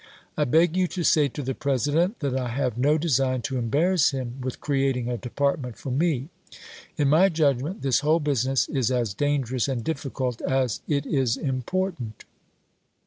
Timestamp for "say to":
1.03-1.43